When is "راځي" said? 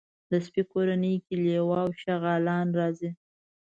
2.79-3.09